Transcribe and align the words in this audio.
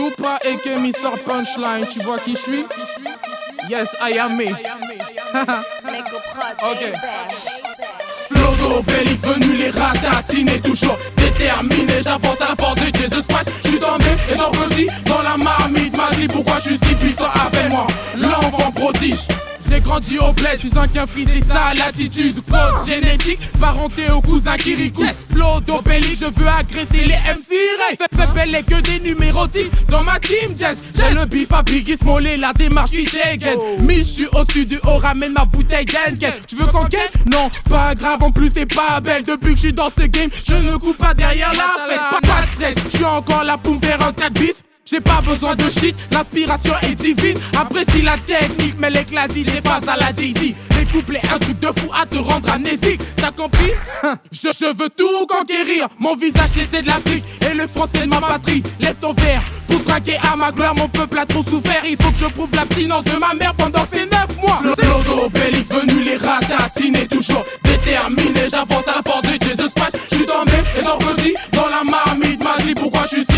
Tupa 0.00 0.38
et 0.44 0.56
Mr. 0.78 1.18
Punchline, 1.26 1.86
tu 1.92 2.00
vois 2.00 2.18
qui 2.18 2.32
je 2.32 2.38
suis? 2.38 2.64
Yes, 3.68 3.94
I 4.00 4.18
am 4.18 4.34
me. 4.34 4.44
ok. 6.62 6.82
Flodo, 8.32 8.82
Bélix, 8.82 9.20
venu 9.20 9.56
les 9.56 9.68
ratatiner, 9.68 10.58
toujours 10.60 10.96
déterminé. 11.16 12.00
J'avance 12.02 12.40
à 12.40 12.48
la 12.48 12.56
force 12.56 12.76
de 12.76 12.96
Jesus 12.96 13.26
Christ. 13.28 13.50
J'suis 13.62 13.78
dans 13.78 13.98
mes 13.98 14.16
et 14.32 14.36
dans 14.36 14.50
petit, 14.50 14.86
dans 15.04 15.20
la 15.20 15.36
marmite 15.36 15.94
magie. 15.94 16.28
Pourquoi 16.28 16.56
je 16.56 16.70
suis 16.70 16.78
si 16.78 16.94
puissant? 16.94 17.28
Appelle-moi 17.44 17.86
l'enfant 18.16 18.72
prodige. 18.72 19.28
J'ai 19.70 19.80
grandi 19.80 20.18
au 20.18 20.32
bled, 20.32 20.58
je 20.60 20.66
suis 20.66 20.76
un 20.76 21.06
free, 21.06 21.24
c'est 21.32 21.44
ça 21.44 21.72
l'attitude. 21.76 22.34
Code 22.50 22.86
génétique, 22.88 23.38
parenté 23.60 24.10
au 24.10 24.20
cousin 24.20 24.56
qui 24.56 24.70
Yes. 24.70 25.32
Flow 25.32 25.60
d'Obélix, 25.60 26.20
je 26.20 26.24
veux 26.24 26.48
agresser 26.48 27.04
les 27.04 27.14
MC 27.14 27.54
Ray. 27.78 28.26
Belle 28.34 28.64
que 28.64 28.80
des 28.80 28.98
numéros 28.98 29.46
10 29.46 29.86
dans 29.88 30.02
ma 30.02 30.18
team 30.18 30.56
Jess. 30.56 30.78
J'ai 30.94 31.14
le 31.14 31.24
bif 31.26 31.52
à 31.52 31.62
Biggie 31.62 31.96
Smollett, 31.96 32.40
la 32.40 32.52
démarche 32.52 32.90
qui 32.90 33.04
dégaine. 33.04 33.58
Mais 33.82 33.98
je 33.98 34.02
suis 34.02 34.26
au 34.26 34.42
studio, 34.42 34.80
ramène 34.82 35.32
ma 35.32 35.44
bouteille 35.44 35.86
d'Enken. 35.86 36.32
Tu 36.48 36.56
veux 36.56 36.66
qu'on 36.66 36.84
Non, 37.30 37.48
pas 37.68 37.94
grave, 37.94 38.22
en 38.22 38.32
plus 38.32 38.50
t'es 38.50 38.66
pas 38.66 39.00
belle. 39.00 39.22
Depuis 39.22 39.50
que 39.50 39.56
je 39.56 39.66
suis 39.66 39.72
dans 39.72 39.90
ce 39.90 40.06
game, 40.06 40.30
je 40.48 40.54
ne 40.54 40.76
coupe 40.78 40.98
pas 40.98 41.14
derrière 41.14 41.52
la 41.52 41.84
fête. 41.88 42.22
Pas, 42.22 42.42
de 42.42 42.46
stress, 42.48 42.74
je 42.90 42.96
suis 42.96 43.04
encore 43.04 43.44
là 43.44 43.56
pour 43.56 43.74
me 43.74 43.80
faire 43.80 44.02
un 44.04 44.12
tas 44.12 44.30
de 44.30 44.38
bif. 44.40 44.54
J'ai 44.90 45.00
pas 45.00 45.20
besoin 45.20 45.54
de 45.54 45.70
shit, 45.70 45.94
l'inspiration 46.10 46.72
est 46.82 46.96
divine. 46.96 47.38
Apprécie 47.56 48.02
la 48.02 48.16
technique, 48.16 48.74
mais 48.76 48.90
l'éclat 48.90 49.28
dit 49.28 49.44
des 49.44 49.60
phases 49.60 49.88
à 49.88 49.96
la 49.96 50.12
Jay-Z. 50.12 50.40
Les 50.40 50.86
couplets, 50.90 51.22
un 51.32 51.38
truc 51.38 51.60
de 51.60 51.68
fou 51.68 51.92
à 51.94 52.06
te 52.06 52.16
rendre 52.16 52.50
amnésique. 52.50 53.00
T'as 53.16 53.30
compris 53.30 53.70
je, 54.32 54.48
je 54.48 54.64
veux 54.64 54.88
tout 54.88 55.26
conquérir. 55.28 55.86
Mon 56.00 56.16
visage, 56.16 56.50
c'est 56.68 56.82
de 56.82 56.88
l'Afrique 56.88 57.22
et 57.48 57.54
le 57.54 57.68
français 57.68 58.00
de 58.00 58.06
ma 58.06 58.20
patrie. 58.20 58.64
Lève 58.80 58.96
ton 59.00 59.12
verre 59.12 59.42
pour 59.68 59.84
traquer 59.84 60.16
à 60.28 60.34
ma 60.34 60.50
gloire. 60.50 60.74
Mon 60.74 60.88
peuple 60.88 61.18
a 61.18 61.26
trop 61.26 61.44
souffert. 61.44 61.82
Il 61.88 61.96
faut 62.02 62.10
que 62.10 62.18
je 62.18 62.26
prouve 62.26 62.50
l'abstinence 62.52 63.04
de 63.04 63.16
ma 63.16 63.32
mère 63.34 63.54
pendant 63.54 63.86
ces 63.86 64.06
neuf 64.06 64.36
mois. 64.42 64.60
Lodo 64.64 65.26
Obélix 65.26 65.68
venu 65.68 66.02
les 66.02 66.16
ratatiner, 66.16 67.06
toujours 67.06 67.44
déterminé. 67.62 68.48
J'avance 68.50 68.88
à 68.88 68.96
la 68.96 69.02
force 69.08 69.22
de 69.22 69.38
Jesus 69.40 69.70
Christ. 69.76 69.96
J'suis 70.10 70.26
dans 70.26 70.44
mes 70.46 70.80
et 70.80 70.82
dans 70.82 70.98
dans 71.52 71.68
la 71.68 71.84
marmite 71.84 72.42
magie. 72.42 72.74
Pourquoi 72.74 73.02
je 73.04 73.22
suis 73.22 73.29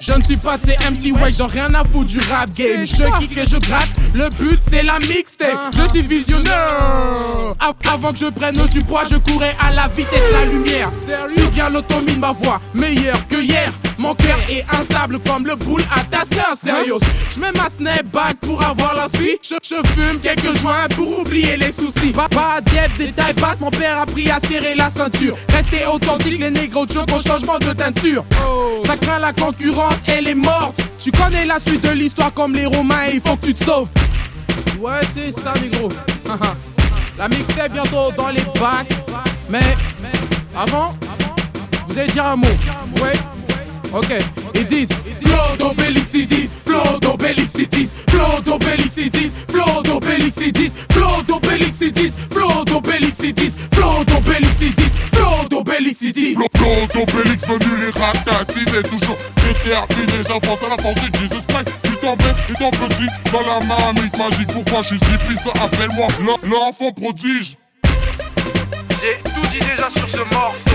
Je, 0.00 0.12
ne 0.12 0.22
suis 0.22 0.36
pas 0.36 0.58
de 0.58 0.64
ces 0.64 0.76
MC, 0.90 1.20
ouais, 1.20 1.30
j'en 1.30 1.46
rien 1.46 1.72
à 1.74 1.84
foutre 1.84 2.06
du 2.06 2.20
rap 2.30 2.50
game. 2.50 2.84
Je 2.84 3.18
kick 3.18 3.36
et 3.36 3.46
je 3.46 3.56
gratte, 3.56 3.90
le 4.14 4.28
but 4.30 4.60
c'est 4.68 4.82
la 4.82 4.98
mixtape. 4.98 5.74
Je 5.76 5.88
suis 5.88 6.02
visionnaire. 6.02 7.35
Avant 7.60 8.12
que 8.12 8.18
je 8.18 8.26
prenne 8.26 8.56
du 8.66 8.82
poids, 8.82 9.04
je 9.10 9.16
courais 9.16 9.54
à 9.60 9.72
la 9.72 9.88
vitesse 9.88 10.20
de 10.28 10.32
la 10.32 10.44
lumière. 10.44 10.90
Si 10.92 11.46
bien 11.54 11.70
l'automie 11.70 12.16
ma 12.18 12.32
voix, 12.32 12.60
meilleure 12.74 13.26
que 13.28 13.36
hier. 13.36 13.72
Mon 13.98 14.14
cœur 14.14 14.38
est 14.50 14.64
instable 14.78 15.18
comme 15.20 15.46
le 15.46 15.56
boule 15.56 15.82
à 15.90 16.04
ta 16.04 16.24
sœur, 16.24 16.54
sérieux. 16.60 16.98
Je 17.30 17.40
mets 17.40 17.52
ma 17.52 17.70
snapback 17.70 18.36
pour 18.40 18.62
avoir 18.62 18.94
l'inspi. 18.94 19.38
Je, 19.42 19.54
je, 19.62 19.88
fume 19.94 20.20
quelques 20.20 20.58
joints 20.60 20.86
pour 20.94 21.20
oublier 21.20 21.56
les 21.56 21.72
soucis. 21.72 22.12
Papa, 22.12 22.60
Diep, 22.66 22.96
détail 22.98 23.32
passe, 23.34 23.60
mon 23.60 23.70
père 23.70 23.98
a 23.98 24.02
appris 24.02 24.30
à 24.30 24.38
serrer 24.40 24.74
la 24.74 24.90
ceinture. 24.90 25.36
Restez 25.48 25.86
authentique, 25.86 26.38
les 26.38 26.50
négros 26.50 26.84
de 26.84 26.98
au 26.98 27.22
changement 27.26 27.58
de 27.58 27.72
teinture. 27.72 28.24
Ça 28.84 28.96
craint 28.98 29.18
la 29.18 29.32
concurrence, 29.32 29.96
elle 30.08 30.28
est 30.28 30.34
morte. 30.34 30.78
Tu 30.98 31.10
connais 31.10 31.46
la 31.46 31.58
suite 31.58 31.82
de 31.82 31.90
l'histoire 31.90 32.32
comme 32.34 32.54
les 32.54 32.66
Romains, 32.66 33.06
il 33.12 33.20
faut 33.20 33.36
que 33.36 33.46
tu 33.46 33.54
te 33.54 33.64
sauves. 33.64 33.88
Ouais, 34.78 35.00
c'est 35.14 35.32
ça, 35.32 35.54
négro. 35.62 35.90
la 37.28 37.36
mixtape 37.36 37.72
bientôt 37.72 38.12
dans 38.16 38.28
les 38.28 38.42
bacs. 38.60 38.88
Mais 39.48 39.60
avant, 40.56 40.94
vous 41.88 41.98
allez 41.98 42.10
dire 42.10 42.24
un 42.24 42.36
mot. 42.36 42.46
Ouais. 43.02 43.12
Ok, 43.92 44.12
ils 44.54 44.66
disent 44.66 44.88
Flow 45.24 45.56
d'Obélix, 45.58 46.10
ils 46.14 46.26
disent 46.26 46.56
Flow 46.64 46.98
d'Obélix, 47.00 47.54
ils 47.58 47.68
disent 47.68 47.94
Flow 48.10 48.40
d'Obélix, 48.44 48.96
ils 48.96 49.10
disent 49.10 49.32
Flow 49.48 49.82
d'Obélix, 49.82 50.36
ils 50.40 50.52
disent 50.52 50.74
Flow 50.90 51.22
d'Obélix, 51.22 51.78
ils 51.80 51.92
disent 51.92 52.14
Flow 52.30 52.64
d'Obélix, 52.64 53.18
ils 53.22 53.32
disent 53.32 53.56
Flow 53.72 54.04
d'Obélix, 54.04 54.58
ils 54.62 54.74
disent 54.74 54.92
Flow 55.12 55.48
d'Obélix, 55.48 55.98
ils 56.02 56.12
disent 56.12 56.38
Flow 56.56 56.86
d'Obélix 56.92 57.46
venu 57.46 57.76
les 57.80 58.00
ratatiner 58.00 58.82
toujours 58.82 59.16
déterminé 59.36 60.22
J'avance 60.26 60.62
à 60.62 60.68
la 60.68 60.76
pensée 60.76 61.10
de 61.10 61.18
Jesus 61.18 61.46
Christ 61.48 61.75
Et 62.48 62.54
ton 62.54 62.70
petit 62.70 63.06
dans 63.32 63.40
la 63.40 63.64
marmite 63.66 64.16
magique 64.16 64.52
Pourquoi 64.52 64.82
je 64.82 64.88
suis 64.88 64.98
si 64.98 65.18
puissant 65.26 65.52
appelle-moi 65.62 66.06
l'enfant 66.44 66.92
prodige. 66.92 67.56
J'ai 69.02 69.30
tout 69.30 69.46
dit 69.50 69.58
déjà 69.58 69.90
sur 69.90 70.08
ce 70.08 70.34
morceau 70.34 70.66